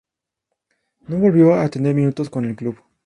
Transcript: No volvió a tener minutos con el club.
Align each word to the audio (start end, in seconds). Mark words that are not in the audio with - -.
No 1.07 1.19
volvió 1.19 1.53
a 1.53 1.69
tener 1.69 1.93
minutos 1.93 2.31
con 2.31 2.45
el 2.45 2.55
club. 2.55 2.79